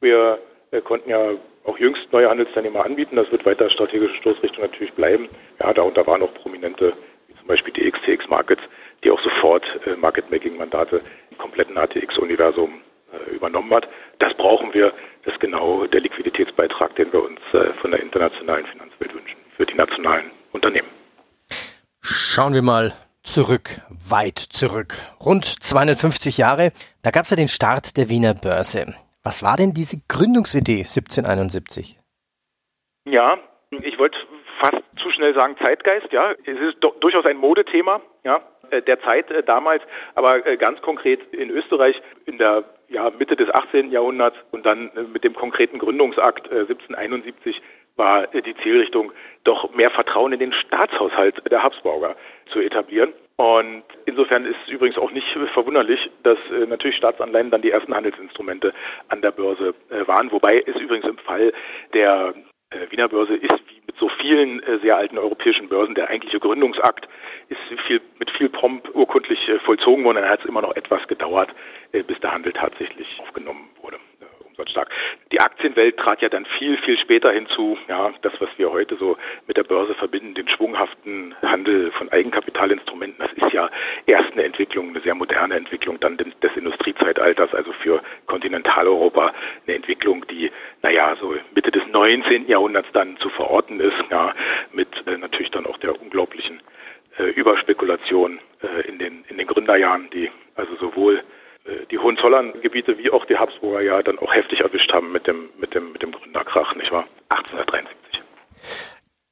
Wir 0.01 0.39
äh, 0.71 0.81
konnten 0.81 1.11
ja 1.11 1.33
auch 1.65 1.79
jüngst 1.79 2.13
neue 2.13 2.29
Handelsteilnehmer 2.29 2.85
anbieten. 2.85 3.17
Das 3.17 3.31
wird 3.33 3.45
weiter 3.47 3.69
strategische 3.71 4.15
Stoßrichtung 4.15 4.63
natürlich 4.63 4.93
bleiben. 4.93 5.29
Ja, 5.61 5.73
darunter 5.73 6.07
waren 6.07 6.23
auch 6.23 6.33
Prominente, 6.35 6.93
wie 7.27 7.35
zum 7.35 7.47
Beispiel 7.47 7.73
die 7.73 7.91
XTX 7.91 8.29
Markets, 8.29 8.63
die 9.05 9.11
auch 9.11 9.21
sofort 9.23 9.65
äh, 9.87 9.97
Market-Making-Mandate 9.97 11.00
im 11.31 11.39
kompletten 11.39 11.77
ATX-Universum 11.77 12.81
äh, 13.12 13.35
übernommen 13.35 13.73
hat. 13.73 13.89
Das 14.19 14.35
brauchen 14.35 14.73
wir. 14.75 14.93
Das 15.25 15.35
ist 15.35 15.41
genau 15.41 15.87
der 15.87 16.00
Liquiditätsbeitrag, 16.00 16.95
den 16.97 17.12
wir 17.12 17.23
uns 17.25 17.41
äh, 17.53 17.73
von 17.81 17.91
der 17.91 18.00
internationalen 18.00 18.67
Finanzwelt 18.67 19.15
wünschen 19.15 19.37
für 19.56 19.67
die 19.67 19.75
nationalen 19.75 20.31
Unternehmen. 20.53 20.89
Schauen 22.00 22.55
wir 22.55 22.62
mal 22.62 22.95
zurück, 23.23 23.83
weit 24.09 24.39
zurück. 24.39 24.95
Rund 25.21 25.45
250 25.45 26.39
Jahre, 26.39 26.73
da 27.03 27.11
gab 27.11 27.25
es 27.25 27.31
ja 27.31 27.37
den 27.37 27.49
Start 27.49 27.97
der 27.97 28.09
Wiener 28.09 28.35
Börse. 28.35 28.95
Was 29.23 29.43
war 29.43 29.56
denn 29.56 29.75
diese 29.75 29.99
Gründungsidee 30.09 30.81
1771? 30.81 31.99
Ja, 33.05 33.39
ich 33.71 33.99
wollte 33.99 34.17
fast 34.61 34.83
zu 35.03 35.11
schnell 35.11 35.35
sagen 35.35 35.56
Zeitgeist, 35.62 36.11
ja. 36.12 36.33
Es 36.45 36.59
ist 36.59 36.79
durchaus 37.00 37.27
ein 37.27 37.37
Modethema, 37.37 38.00
ja, 38.25 38.41
der 38.70 39.00
Zeit 39.00 39.31
äh, 39.31 39.43
damals, 39.43 39.82
aber 40.15 40.47
äh, 40.47 40.56
ganz 40.56 40.81
konkret 40.82 41.20
in 41.32 41.50
Österreich 41.50 42.00
in 42.26 42.38
der 42.38 42.65
ja, 42.88 43.11
Mitte 43.19 43.37
des 43.37 43.50
18. 43.50 43.91
Jahrhunderts 43.91 44.37
und 44.50 44.65
dann 44.65 44.91
mit 45.12 45.25
dem 45.25 45.35
konkreten 45.35 45.79
Gründungsakt 45.79 46.50
1771 46.50 47.61
war 47.97 48.29
die 48.29 48.55
Zielrichtung, 48.62 49.12
doch 49.44 49.75
mehr 49.75 49.91
Vertrauen 49.91 50.32
in 50.32 50.38
den 50.38 50.52
Staatshaushalt 50.52 51.43
der 51.50 51.62
Habsburger 51.62 52.16
zu 52.52 52.61
etablieren. 52.61 53.12
Und 53.37 53.85
insofern 54.07 54.47
ist 54.47 54.57
es 54.66 54.73
übrigens 54.73 54.99
auch 54.99 55.12
nicht 55.12 55.28
verwunderlich, 55.52 56.11
dass 56.23 56.38
äh, 56.50 56.66
natürlich 56.66 56.97
Staatsanleihen 56.97 57.50
dann 57.50 57.62
die 57.62 57.71
ersten 57.71 57.95
Handelsinstrumente 57.95 58.73
an 59.09 59.23
der 59.23 59.31
Börse 59.31 59.75
äh, 59.90 60.07
waren. 60.09 60.33
Wobei 60.33 60.62
es 60.66 60.76
übrigens 60.76 61.07
im 61.07 61.19
Fall 61.19 61.52
der 61.95 62.35
äh, 62.71 62.90
Wiener 62.90 63.09
Börse 63.09 63.37
ist 63.37 63.61
wie 63.69 63.81
mit 63.87 63.97
so 63.97 64.09
vielen 64.09 64.61
äh, 64.62 64.78
sehr 64.81 64.97
alten 64.97 65.19
europäischen 65.19 65.69
Börsen 65.69 65.95
der 65.95 66.09
eigentliche 66.11 66.40
Gründungsakt 66.40 67.09
ist 67.49 67.81
viel, 67.87 68.00
mit 68.19 68.31
viel 68.31 68.49
Pomp 68.49 68.95
urkundlich 68.95 69.49
äh, 69.49 69.59
vollzogen 69.61 70.05
worden. 70.05 70.17
Dann 70.17 70.28
hat 70.31 70.40
es 70.40 70.47
immer 70.47 70.62
noch 70.62 70.76
etwas 70.76 71.07
gedauert, 71.09 71.50
äh, 71.93 72.02
bis 72.02 72.19
der 72.21 72.33
Handel 72.33 72.52
tatsächlich 72.52 73.09
aufgenommen 73.21 73.69
wurde 73.83 73.99
stark. 74.67 74.90
Die 75.33 75.40
Aktienwelt 75.40 75.97
trat 75.97 76.23
ja 76.23 76.28
dann 76.28 76.47
viel, 76.59 76.76
viel 76.78 76.99
später 76.99 77.33
hinzu. 77.33 77.78
Ja, 77.88 78.12
das, 78.23 78.33
was 78.40 78.49
wir 78.57 78.71
heute 78.71 78.97
so 78.97 79.17
mit 79.47 79.57
der 79.57 79.64
Börse 79.64 79.95
verbinden, 79.95 80.35
den 80.35 80.49
schwunghaften 80.49 81.35
Handel 81.43 81.90
von 81.93 82.11
Eigenkapitalinstrumenten, 82.11 83.19
das 83.19 83.33
ist 83.33 83.52
ja 83.52 83.71
erst 84.07 84.33
eine 84.33 84.45
Entwicklung, 84.45 84.90
eine 84.90 85.00
sehr 85.00 85.14
moderne 85.14 85.55
Entwicklung 85.55 86.00
dann 86.00 86.17
des 86.17 86.57
Industriezeitalters, 86.57 87.55
also 87.55 87.73
für 87.73 88.02
Kontinentaleuropa 88.26 89.33
eine 89.67 89.76
Entwicklung, 89.76 90.26
die, 90.28 90.50
naja, 90.83 91.17
so 91.21 91.35
Mitte 91.55 91.71
des 91.71 91.87
19. 91.90 92.49
Jahrhunderts 92.49 92.88
dann 92.93 93.17
zu 93.19 93.28
verorten 93.28 93.81
ist, 93.81 93.97
ja, 94.11 94.35
mit 94.73 94.88
äh, 95.07 95.17
natürlich 95.19 95.50
dann 95.50 95.67
auch 95.67 95.78
der 95.78 96.00
unglaublichen 96.00 96.61
äh, 97.19 97.25
Überspekulation 97.31 98.40
äh, 98.62 98.88
in 98.88 98.99
den, 98.99 99.25
in 99.28 99.38
den 99.38 99.47
Gründerjahren, 99.47 100.09
die 100.11 100.31
also 100.55 100.75
sowohl 100.76 101.23
äh, 101.69 101.87
die 101.90 101.99
Hohenzollern-Gebiete 102.59 102.99
wie 102.99 103.11
auch 103.11 103.25
die 103.25 103.37
Habsburger 103.37 103.81
ja 103.81 104.03
dann 104.03 104.19
auch 104.19 104.35
heftig 104.35 104.61
erwischt 104.61 104.93
haben 104.93 105.12
mit 105.12 105.27
dem, 105.27 105.50
mit 105.59 105.75
dem, 105.75 105.93
mit 105.93 106.03
dem 106.03 106.12
Gründerkrach, 106.12 106.75
nicht 106.77 106.93
wahr? 106.93 107.07
1873. 107.31 108.23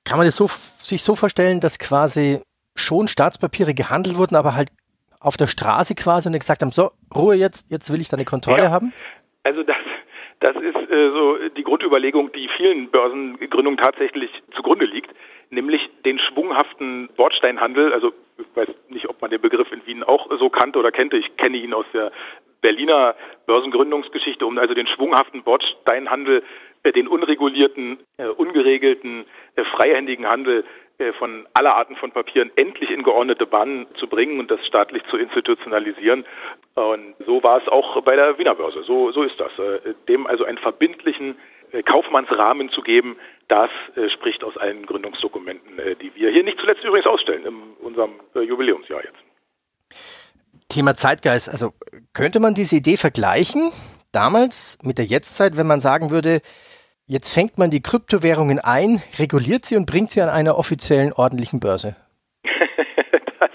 Kann 0.05 0.19
man 0.19 0.27
das 0.27 0.37
so, 0.37 0.47
sich 0.47 1.03
so 1.03 1.17
vorstellen, 1.17 1.61
dass 1.61 1.79
quasi 1.79 2.41
schon 2.77 3.09
Staatspapiere 3.09 3.75
gehandelt 3.75 4.17
wurden, 4.17 4.37
aber 4.37 4.55
halt 4.55 4.69
auf 5.21 5.37
der 5.37 5.47
Straße 5.47 5.95
quasi 5.95 6.29
und 6.29 6.39
gesagt 6.39 6.63
haben, 6.63 6.71
so, 6.71 6.91
Ruhe 7.15 7.35
jetzt, 7.35 7.71
jetzt 7.71 7.93
will 7.93 8.01
ich 8.01 8.09
da 8.09 8.17
eine 8.17 8.25
Kontrolle 8.25 8.65
ja, 8.65 8.71
haben? 8.71 8.93
Also 9.43 9.63
das, 9.63 9.77
das 10.41 10.57
ist 10.57 10.91
äh, 10.91 11.11
so 11.11 11.39
die 11.57 11.63
Grundüberlegung, 11.63 12.33
die 12.33 12.49
vielen 12.57 12.91
Börsengründungen 12.91 13.79
tatsächlich 13.79 14.31
zugrunde 14.55 14.85
liegt, 14.85 15.11
nämlich 15.51 15.81
den 16.05 16.19
schwunghaften 16.19 17.09
Bordsteinhandel, 17.17 17.93
also 17.93 18.13
ich 18.39 18.47
weiß 18.55 18.69
nicht, 18.89 19.09
ob 19.09 19.21
man 19.21 19.31
den 19.31 19.41
Begriff 19.41 19.71
in 19.73 19.85
Wien 19.87 20.03
auch 20.03 20.29
so 20.39 20.51
kannte 20.51 20.79
oder 20.79 20.91
kennte. 20.91 21.17
Ich 21.17 21.37
kenne 21.37 21.57
ihn 21.57 21.73
aus 21.73 21.87
der 21.93 22.13
Berliner 22.61 23.15
Börsengründungsgeschichte, 23.47 24.47
um 24.47 24.59
also 24.59 24.75
den 24.75 24.87
schwunghaften 24.87 25.43
Bordsteinhandel 25.43 26.43
den 26.95 27.09
unregulierten, 27.09 27.99
ungeregelten, 28.37 29.25
freihändigen 29.73 30.29
Handel 30.29 30.65
von 31.19 31.47
aller 31.53 31.75
Arten 31.75 31.97
von 31.97 32.13
Papieren 32.13 32.51
endlich 32.55 32.91
in 32.91 33.03
geordnete 33.03 33.45
Bahnen 33.45 33.87
zu 33.97 34.07
bringen 34.07 34.39
und 34.39 34.51
das 34.51 34.65
staatlich 34.67 35.03
zu 35.11 35.17
institutionalisieren. 35.17 36.25
Und 36.75 37.17
so 37.27 37.43
war 37.43 37.61
es 37.61 37.69
auch 37.69 38.01
bei 38.03 38.15
der 38.15 38.39
Wiener 38.39 38.55
Börse. 38.55 38.83
So, 38.85 39.11
so 39.11 39.25
ist 39.25 39.39
das. 39.39 39.51
Dem 40.09 40.27
also 40.29 40.45
einen 40.45 40.59
verbindlichen 40.59 41.37
Kaufmannsrahmen 41.85 42.71
zu 42.71 42.83
geben, 42.83 43.17
das 43.49 43.71
spricht 44.13 44.45
aus 44.45 44.57
allen 44.57 44.87
Gründungsdokumenten, 44.87 45.81
die 46.01 46.15
wir 46.15 46.31
hier 46.31 46.45
nicht 46.45 46.61
zuletzt 46.61 46.85
übrigens 46.85 47.07
ausstellen 47.07 47.45
in 47.45 47.85
unserem 47.85 48.13
Jubiläumsjahr 48.35 49.03
jetzt. 49.03 49.26
Thema 50.77 50.95
Zeitgeist. 50.95 51.49
Also 51.49 51.73
könnte 52.13 52.39
man 52.39 52.53
diese 52.53 52.77
Idee 52.77 52.99
vergleichen 52.99 53.73
damals 54.13 54.79
mit 54.83 54.99
der 54.99 55.07
Jetztzeit, 55.07 55.57
wenn 55.57 55.67
man 55.67 55.81
sagen 55.81 56.11
würde, 56.11 56.41
jetzt 57.07 57.33
fängt 57.33 57.57
man 57.57 57.71
die 57.71 57.81
Kryptowährungen 57.81 58.59
ein, 58.59 59.03
reguliert 59.19 59.65
sie 59.65 59.77
und 59.77 59.87
bringt 59.87 60.11
sie 60.11 60.21
an 60.21 60.29
einer 60.29 60.59
offiziellen 60.59 61.15
ordentlichen 61.15 61.61
Börse? 61.61 61.97
das 63.41 63.51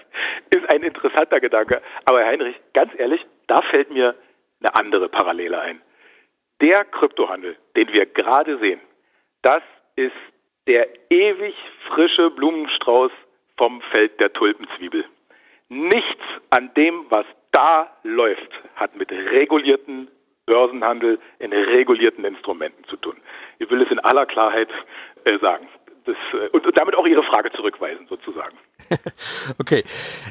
ist 0.50 0.74
ein 0.74 0.82
interessanter 0.82 1.40
Gedanke. 1.40 1.84
Aber 2.06 2.26
Heinrich, 2.26 2.56
ganz 2.74 2.92
ehrlich, 2.98 3.22
da 3.46 3.62
fällt 3.70 3.92
mir 3.92 4.16
eine 4.60 4.74
andere 4.74 5.08
Parallele 5.08 5.62
ein. 5.62 5.80
Der 6.60 6.86
Kryptohandel, 6.86 7.56
den 7.76 7.88
wir 7.94 8.08
gerade 8.08 8.58
sehen, 8.58 8.80
das 9.44 9.62
ist 9.96 10.18
der 10.66 10.88
ewig 11.12 11.54
frische 11.88 12.32
Blumenstrauß 12.32 13.12
vom 13.58 13.80
Feld 13.94 14.20
der 14.20 14.34
Tulpenzwiebel. 14.34 15.06
Nichts 15.72 16.22
an 16.50 16.70
dem, 16.76 17.06
was 17.10 17.26
da 17.54 17.88
läuft, 18.04 18.52
hat 18.76 18.94
mit 18.98 19.10
regulierten 19.10 20.10
Börsenhandel 20.46 21.18
in 21.40 21.54
regulierten 21.54 22.26
Instrumenten 22.26 22.84
zu 22.90 22.98
tun. 22.98 23.16
Ich 23.58 23.70
will 23.70 23.82
es 23.82 23.90
in 23.90 24.00
aller 24.00 24.26
Klarheit 24.26 24.68
äh, 25.24 25.40
sagen. 25.40 25.70
Das, 26.04 26.18
äh, 26.34 26.50
und, 26.50 26.68
und, 26.68 26.78
damit 26.78 26.98
auch 26.98 27.08
Ihre 27.08 27.24
Frage 27.24 27.52
zurückweisen, 27.54 28.06
sozusagen. 28.10 28.58
okay. 29.60 29.86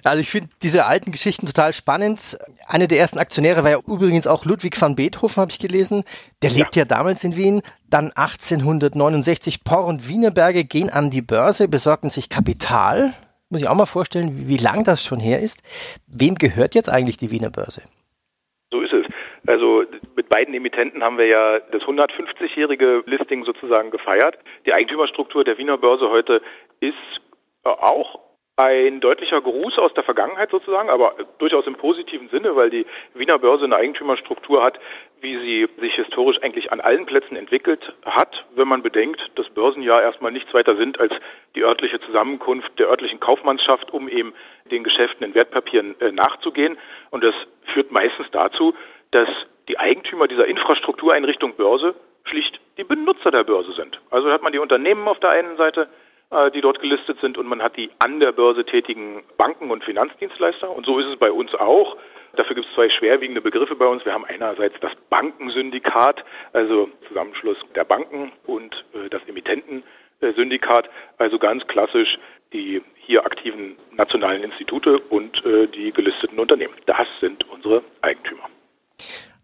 Also 0.04 0.20
ich 0.20 0.28
finde 0.28 0.50
diese 0.62 0.84
alten 0.84 1.10
Geschichten 1.10 1.46
total 1.46 1.72
spannend. 1.72 2.36
Einer 2.68 2.86
der 2.86 2.98
ersten 2.98 3.18
Aktionäre 3.18 3.64
war 3.64 3.70
ja 3.70 3.78
übrigens 3.78 4.26
auch 4.26 4.44
Ludwig 4.44 4.78
van 4.78 4.94
Beethoven, 4.94 5.40
habe 5.40 5.52
ich 5.52 5.58
gelesen. 5.58 6.04
Der 6.42 6.50
lebt 6.50 6.76
ja. 6.76 6.82
ja 6.82 6.84
damals 6.84 7.24
in 7.24 7.34
Wien. 7.36 7.62
Dann 7.88 8.12
1869 8.14 9.64
Porr 9.64 9.86
und 9.86 10.06
Wienerberge 10.06 10.64
gehen 10.64 10.90
an 10.90 11.08
die 11.08 11.22
Börse, 11.22 11.66
besorgen 11.66 12.10
sich 12.10 12.28
Kapital 12.28 13.14
muss 13.50 13.62
ich 13.62 13.68
auch 13.68 13.74
mal 13.74 13.86
vorstellen, 13.86 14.30
wie, 14.32 14.48
wie 14.48 14.56
lang 14.56 14.84
das 14.84 15.04
schon 15.04 15.20
her 15.20 15.40
ist. 15.40 15.62
Wem 16.06 16.36
gehört 16.36 16.74
jetzt 16.74 16.88
eigentlich 16.88 17.16
die 17.16 17.30
Wiener 17.30 17.50
Börse? 17.50 17.82
So 18.70 18.80
ist 18.80 18.92
es. 18.92 19.06
Also 19.46 19.84
mit 20.14 20.28
beiden 20.28 20.54
Emittenten 20.54 21.02
haben 21.02 21.18
wir 21.18 21.26
ja 21.26 21.58
das 21.72 21.82
150-jährige 21.82 23.02
Listing 23.06 23.44
sozusagen 23.44 23.90
gefeiert. 23.90 24.38
Die 24.66 24.72
Eigentümerstruktur 24.72 25.44
der 25.44 25.58
Wiener 25.58 25.78
Börse 25.78 26.08
heute 26.08 26.40
ist 26.80 26.94
auch 27.64 28.20
ein 28.56 29.00
deutlicher 29.00 29.40
Gruß 29.40 29.78
aus 29.78 29.94
der 29.94 30.04
Vergangenheit 30.04 30.50
sozusagen, 30.50 30.90
aber 30.90 31.14
durchaus 31.38 31.66
im 31.66 31.76
positiven 31.76 32.28
Sinne, 32.28 32.54
weil 32.56 32.68
die 32.68 32.86
Wiener 33.14 33.38
Börse 33.38 33.64
eine 33.64 33.76
Eigentümerstruktur 33.76 34.62
hat, 34.62 34.78
wie 35.20 35.36
sie 35.38 35.68
sich 35.80 35.94
historisch 35.94 36.42
eigentlich 36.42 36.72
an 36.72 36.80
allen 36.80 37.06
Plätzen 37.06 37.36
entwickelt 37.36 37.92
hat, 38.04 38.44
wenn 38.54 38.68
man 38.68 38.82
bedenkt, 38.82 39.20
dass 39.34 39.48
Börsen 39.50 39.82
ja 39.82 40.00
erstmal 40.00 40.32
nichts 40.32 40.52
weiter 40.54 40.76
sind 40.76 40.98
als 40.98 41.12
die 41.54 41.62
örtliche 41.62 42.00
Zusammenkunft 42.00 42.78
der 42.78 42.88
örtlichen 42.88 43.20
Kaufmannschaft, 43.20 43.92
um 43.92 44.08
eben 44.08 44.32
den 44.70 44.84
Geschäften 44.84 45.24
in 45.24 45.34
Wertpapieren 45.34 46.00
äh, 46.00 46.12
nachzugehen. 46.12 46.78
Und 47.10 47.24
das 47.24 47.34
führt 47.74 47.92
meistens 47.92 48.26
dazu, 48.32 48.74
dass 49.10 49.28
die 49.68 49.78
Eigentümer 49.78 50.28
dieser 50.28 50.46
Infrastruktureinrichtung 50.46 51.54
Börse 51.54 51.94
schlicht 52.24 52.60
die 52.76 52.84
Benutzer 52.84 53.30
der 53.30 53.44
Börse 53.44 53.72
sind. 53.72 54.00
Also 54.10 54.30
hat 54.30 54.42
man 54.42 54.52
die 54.52 54.58
Unternehmen 54.58 55.06
auf 55.06 55.20
der 55.20 55.30
einen 55.30 55.56
Seite, 55.56 55.88
äh, 56.30 56.50
die 56.50 56.60
dort 56.60 56.80
gelistet 56.80 57.18
sind 57.20 57.38
und 57.38 57.46
man 57.46 57.62
hat 57.62 57.76
die 57.76 57.90
an 57.98 58.20
der 58.20 58.32
Börse 58.32 58.64
tätigen 58.64 59.22
Banken 59.36 59.70
und 59.70 59.84
Finanzdienstleister. 59.84 60.70
Und 60.70 60.86
so 60.86 60.98
ist 60.98 61.06
es 61.06 61.16
bei 61.16 61.30
uns 61.30 61.54
auch. 61.54 61.96
Dafür 62.36 62.54
gibt 62.54 62.68
es 62.68 62.74
zwei 62.74 62.88
schwerwiegende 62.88 63.40
Begriffe 63.40 63.74
bei 63.74 63.86
uns. 63.86 64.04
Wir 64.04 64.12
haben 64.12 64.24
einerseits 64.24 64.74
das 64.80 64.92
Bankensyndikat, 65.08 66.24
also 66.52 66.88
Zusammenschluss 67.08 67.58
der 67.74 67.84
Banken 67.84 68.32
und 68.46 68.84
äh, 68.94 69.08
das 69.08 69.22
Emittentensyndikat, 69.26 70.88
also 71.18 71.38
ganz 71.38 71.66
klassisch 71.66 72.18
die 72.52 72.82
hier 72.96 73.24
aktiven 73.24 73.76
nationalen 73.92 74.42
Institute 74.42 74.98
und 74.98 75.44
äh, 75.44 75.66
die 75.68 75.92
gelisteten 75.92 76.38
Unternehmen. 76.38 76.74
Das 76.86 77.06
sind 77.20 77.48
unsere 77.48 77.82
Eigentümer. 78.02 78.42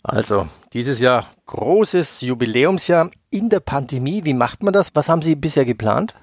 Also, 0.02 0.46
dieses 0.72 1.00
Jahr 1.00 1.24
großes 1.46 2.20
Jubiläumsjahr 2.20 3.10
in 3.30 3.48
der 3.48 3.60
Pandemie. 3.60 4.24
Wie 4.24 4.34
macht 4.34 4.62
man 4.62 4.72
das? 4.72 4.94
Was 4.94 5.08
haben 5.08 5.22
Sie 5.22 5.34
bisher 5.34 5.64
geplant? 5.64 6.14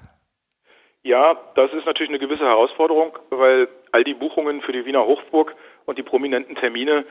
Ja, 1.02 1.36
das 1.54 1.70
ist 1.74 1.84
natürlich 1.84 2.08
eine 2.08 2.18
gewisse 2.18 2.44
Herausforderung, 2.44 3.18
weil 3.28 3.68
all 3.92 4.04
die 4.04 4.14
Buchungen 4.14 4.62
für 4.62 4.72
die 4.72 4.86
Wiener 4.86 5.04
Hochburg 5.04 5.54
und 5.86 5.98
die 5.98 6.02
prominenten 6.02 6.56
Termine 6.56 7.04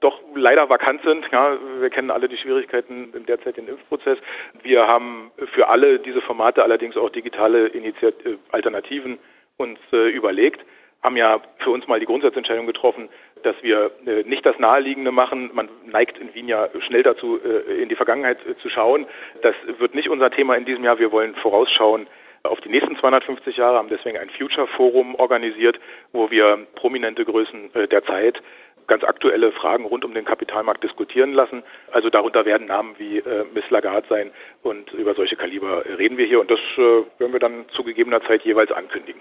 doch 0.00 0.20
leider 0.34 0.68
vakant 0.68 1.02
sind. 1.02 1.24
Ja, 1.32 1.56
wir 1.80 1.90
kennen 1.90 2.10
alle 2.10 2.28
die 2.28 2.36
Schwierigkeiten 2.36 3.12
im 3.14 3.26
derzeitigen 3.26 3.68
Impfprozess. 3.68 4.18
Wir 4.62 4.86
haben 4.86 5.32
für 5.54 5.68
alle 5.68 5.98
diese 5.98 6.20
Formate 6.20 6.62
allerdings 6.62 6.96
auch 6.96 7.10
digitale 7.10 7.68
Initiat 7.68 8.14
äh, 8.24 8.36
Alternativen 8.52 9.18
uns 9.56 9.78
äh, 9.92 10.08
überlegt, 10.10 10.64
haben 11.02 11.16
ja 11.16 11.40
für 11.58 11.70
uns 11.70 11.86
mal 11.86 12.00
die 12.00 12.06
Grundsatzentscheidung 12.06 12.66
getroffen, 12.66 13.08
dass 13.42 13.56
wir 13.62 13.90
äh, 14.06 14.22
nicht 14.22 14.44
das 14.46 14.58
Naheliegende 14.58 15.12
machen. 15.12 15.50
Man 15.52 15.68
neigt 15.84 16.18
in 16.18 16.34
Wien 16.34 16.48
ja 16.48 16.68
schnell 16.86 17.02
dazu, 17.02 17.40
äh, 17.42 17.82
in 17.82 17.88
die 17.88 17.96
Vergangenheit 17.96 18.38
äh, 18.46 18.56
zu 18.58 18.68
schauen. 18.68 19.06
Das 19.42 19.54
wird 19.78 19.94
nicht 19.94 20.08
unser 20.08 20.30
Thema 20.30 20.56
in 20.56 20.64
diesem 20.64 20.84
Jahr. 20.84 20.98
Wir 20.98 21.12
wollen 21.12 21.34
vorausschauen 21.36 22.06
auf 22.48 22.60
die 22.60 22.68
nächsten 22.68 22.96
250 22.96 23.56
Jahre, 23.56 23.78
haben 23.78 23.88
deswegen 23.88 24.18
ein 24.18 24.30
Future 24.30 24.66
Forum 24.66 25.14
organisiert, 25.14 25.78
wo 26.12 26.30
wir 26.30 26.66
prominente 26.74 27.24
Größen 27.24 27.74
äh, 27.74 27.88
der 27.88 28.04
Zeit 28.04 28.42
ganz 28.88 29.04
aktuelle 29.04 29.52
Fragen 29.52 29.84
rund 29.84 30.04
um 30.04 30.14
den 30.14 30.24
Kapitalmarkt 30.24 30.82
diskutieren 30.82 31.32
lassen. 31.32 31.62
Also 31.92 32.10
darunter 32.10 32.44
werden 32.44 32.66
Namen 32.66 32.94
wie 32.98 33.18
äh, 33.18 33.44
Miss 33.54 33.68
Lagarde 33.70 34.08
sein 34.08 34.30
und 34.62 34.90
über 34.92 35.14
solche 35.14 35.36
Kaliber 35.36 35.84
reden 35.84 36.16
wir 36.16 36.26
hier 36.26 36.40
und 36.40 36.50
das 36.50 36.58
äh, 36.76 37.04
werden 37.18 37.32
wir 37.32 37.38
dann 37.38 37.66
zu 37.70 37.84
gegebener 37.84 38.22
Zeit 38.22 38.42
jeweils 38.42 38.72
ankündigen. 38.72 39.20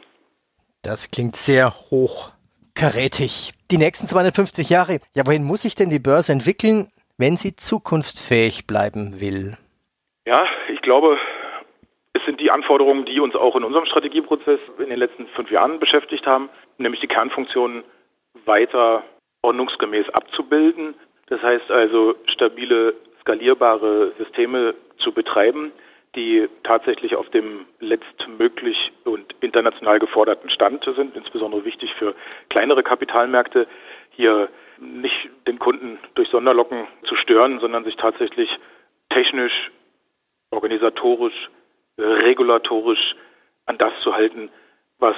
Das 0.81 1.11
klingt 1.11 1.35
sehr 1.35 1.73
hochkarätig. 1.91 3.51
Die 3.69 3.77
nächsten 3.77 4.07
250 4.07 4.69
Jahre, 4.69 4.99
ja, 5.13 5.27
wohin 5.27 5.43
muss 5.43 5.63
sich 5.63 5.75
denn 5.75 5.89
die 5.89 5.99
Börse 5.99 6.31
entwickeln, 6.31 6.87
wenn 7.17 7.35
sie 7.35 7.55
zukunftsfähig 7.55 8.67
bleiben 8.67 9.19
will? 9.19 9.57
Ja, 10.25 10.45
ich 10.71 10.81
glaube, 10.81 11.17
sind 12.27 12.41
die 12.41 12.51
Anforderungen, 12.51 13.05
die 13.05 13.21
uns 13.21 13.35
auch 13.35 13.55
in 13.55 13.63
unserem 13.63 13.85
Strategieprozess 13.85 14.59
in 14.79 14.89
den 14.89 14.99
letzten 14.99 15.27
fünf 15.27 15.49
Jahren 15.49 15.79
beschäftigt 15.79 16.27
haben, 16.27 16.49
nämlich 16.77 16.99
die 16.99 17.07
Kernfunktionen 17.07 17.83
weiter 18.45 19.03
ordnungsgemäß 19.41 20.09
abzubilden. 20.09 20.93
Das 21.27 21.41
heißt 21.41 21.71
also, 21.71 22.15
stabile, 22.25 22.95
skalierbare 23.21 24.11
Systeme 24.17 24.75
zu 24.97 25.13
betreiben, 25.13 25.71
die 26.15 26.49
tatsächlich 26.63 27.15
auf 27.15 27.29
dem 27.29 27.65
letztmöglich 27.79 28.91
und 29.05 29.33
international 29.39 29.99
geforderten 29.99 30.49
Stand 30.49 30.83
sind, 30.83 31.15
insbesondere 31.15 31.63
wichtig 31.63 31.93
für 31.93 32.13
kleinere 32.49 32.83
Kapitalmärkte, 32.83 33.67
hier 34.11 34.49
nicht 34.79 35.29
den 35.47 35.59
Kunden 35.59 35.97
durch 36.15 36.27
Sonderlocken 36.29 36.87
zu 37.03 37.15
stören, 37.15 37.59
sondern 37.59 37.85
sich 37.85 37.95
tatsächlich 37.95 38.49
technisch, 39.09 39.71
organisatorisch, 40.51 41.49
regulatorisch 41.97 43.15
an 43.65 43.77
das 43.77 43.93
zu 44.01 44.13
halten, 44.13 44.49
was 44.99 45.15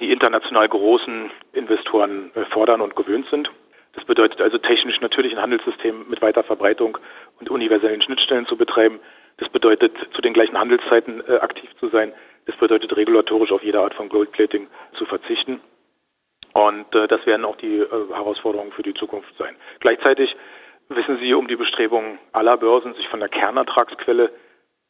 die 0.00 0.10
international 0.10 0.68
großen 0.68 1.30
Investoren 1.52 2.32
fordern 2.50 2.80
und 2.80 2.96
gewöhnt 2.96 3.26
sind. 3.30 3.50
Das 3.94 4.04
bedeutet 4.04 4.40
also 4.40 4.58
technisch 4.58 5.00
natürlich 5.00 5.32
ein 5.32 5.40
Handelssystem 5.40 6.08
mit 6.08 6.20
weiter 6.20 6.42
Verbreitung 6.42 6.98
und 7.38 7.48
universellen 7.48 8.02
Schnittstellen 8.02 8.46
zu 8.46 8.56
betreiben. 8.56 9.00
Das 9.36 9.48
bedeutet, 9.48 9.96
zu 10.12 10.20
den 10.20 10.34
gleichen 10.34 10.58
Handelszeiten 10.58 11.22
äh, 11.26 11.38
aktiv 11.38 11.70
zu 11.78 11.88
sein. 11.88 12.12
Das 12.46 12.56
bedeutet, 12.56 12.96
regulatorisch 12.96 13.52
auf 13.52 13.62
jede 13.62 13.80
Art 13.80 13.94
von 13.94 14.08
Goldplating 14.08 14.68
zu 14.96 15.06
verzichten. 15.06 15.60
Und 16.52 16.94
äh, 16.94 17.08
das 17.08 17.24
werden 17.26 17.44
auch 17.44 17.56
die 17.56 17.78
äh, 17.78 17.88
Herausforderungen 17.88 18.72
für 18.72 18.82
die 18.82 18.94
Zukunft 18.94 19.34
sein. 19.38 19.56
Gleichzeitig 19.80 20.36
wissen 20.88 21.18
Sie 21.18 21.34
um 21.34 21.48
die 21.48 21.56
Bestrebungen 21.56 22.18
aller 22.32 22.56
Börsen, 22.56 22.94
sich 22.94 23.08
von 23.08 23.20
der 23.20 23.28
Kernertragsquelle 23.28 24.30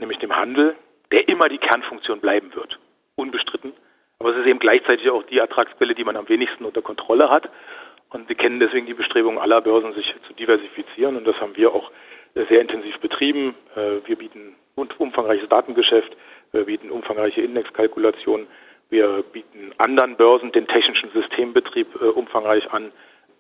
nämlich 0.05 0.19
dem 0.19 0.37
Handel, 0.37 0.77
der 1.11 1.29
immer 1.29 1.49
die 1.49 1.59
Kernfunktion 1.59 2.21
bleiben 2.21 2.55
wird, 2.55 2.79
unbestritten. 3.17 3.73
Aber 4.19 4.31
es 4.31 4.37
ist 4.37 4.47
eben 4.47 4.59
gleichzeitig 4.59 5.09
auch 5.11 5.23
die 5.25 5.39
Ertragsquelle, 5.39 5.95
die 5.95 6.05
man 6.05 6.17
am 6.17 6.29
wenigsten 6.29 6.65
unter 6.65 6.83
Kontrolle 6.83 7.31
hat. 7.31 7.49
Und 8.11 8.29
wir 8.29 8.37
kennen 8.37 8.61
deswegen 8.61 8.87
die 8.87 8.95
Bestrebungen 8.95 9.39
aller 9.39 9.61
Börsen, 9.61 9.95
sich 9.95 10.15
zu 10.27 10.35
diversifizieren. 10.35 11.17
Und 11.17 11.27
das 11.27 11.41
haben 11.41 11.57
wir 11.57 11.75
auch 11.75 11.91
sehr 12.35 12.61
intensiv 12.61 12.99
betrieben. 13.01 13.55
Äh, 13.77 14.07
wir 14.07 14.17
bieten 14.17 14.57
umfangreiches 14.77 15.49
Datengeschäft, 15.49 16.17
wir 16.53 16.65
bieten 16.65 16.91
umfangreiche 16.91 17.41
Indexkalkulationen, 17.41 18.47
wir 18.91 19.25
bieten 19.33 19.73
anderen 19.79 20.17
Börsen 20.17 20.53
den 20.53 20.67
technischen 20.67 21.11
Systembetrieb 21.11 21.89
äh, 22.01 22.07
umfangreich 22.07 22.73
an. 22.73 22.93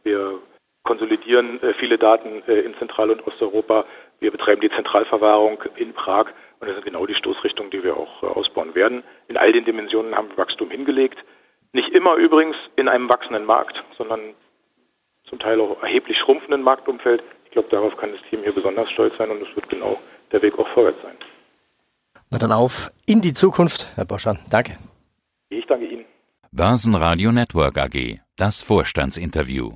Wir 0.04 0.38
konsolidieren 0.84 1.62
äh, 1.62 1.74
viele 1.74 1.98
Daten 1.98 2.42
in 2.42 2.74
Zentral- 2.76 3.10
und 3.10 3.26
Osteuropa 3.26 3.84
Wir 4.20 4.30
betreiben 4.30 4.60
die 4.60 4.70
Zentralverwahrung 4.70 5.62
in 5.76 5.92
Prag 5.92 6.26
und 6.64 6.70
das 6.70 6.78
ist 6.78 6.84
genau 6.84 7.04
die 7.04 7.14
Stoßrichtung, 7.14 7.70
die 7.70 7.84
wir 7.84 7.94
auch 7.94 8.22
äh, 8.22 8.26
ausbauen 8.26 8.74
werden. 8.74 9.04
In 9.28 9.36
all 9.36 9.52
den 9.52 9.66
Dimensionen 9.66 10.14
haben 10.14 10.30
wir 10.30 10.38
Wachstum 10.38 10.70
hingelegt. 10.70 11.18
Nicht 11.72 11.90
immer 11.90 12.14
übrigens 12.14 12.56
in 12.76 12.88
einem 12.88 13.08
wachsenden 13.08 13.44
Markt, 13.44 13.84
sondern 13.98 14.20
zum 15.28 15.38
Teil 15.38 15.60
auch 15.60 15.82
erheblich 15.82 16.16
schrumpfenden 16.18 16.62
Marktumfeld. 16.62 17.22
Ich 17.44 17.50
glaube, 17.50 17.68
darauf 17.68 17.96
kann 17.98 18.12
das 18.12 18.20
Team 18.30 18.40
hier 18.42 18.52
besonders 18.52 18.90
stolz 18.90 19.14
sein 19.18 19.30
und 19.30 19.42
es 19.42 19.54
wird 19.54 19.68
genau 19.68 20.00
der 20.32 20.40
Weg 20.40 20.58
auch 20.58 20.68
vorwärts 20.68 21.02
sein. 21.02 21.16
Na 22.30 22.38
dann 22.38 22.52
auf 22.52 22.90
in 23.06 23.20
die 23.20 23.34
Zukunft, 23.34 23.92
Herr 23.96 24.06
Boschan. 24.06 24.38
Danke. 24.48 24.78
Ich 25.50 25.66
danke 25.66 25.84
Ihnen. 25.84 26.06
Börsenradio 26.50 27.30
Network 27.30 27.76
AG. 27.76 28.20
Das 28.36 28.62
Vorstandsinterview. 28.62 29.74